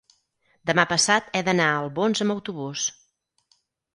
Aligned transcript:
demà 0.69 0.85
passat 0.93 1.27
he 1.39 1.41
d'anar 1.49 1.67
a 1.73 1.83
Albons 1.83 2.23
amb 2.25 2.35
autobús. 2.37 2.87